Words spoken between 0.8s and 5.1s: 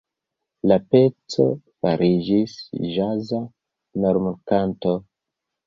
peco fariĝis ĵaza normkanto.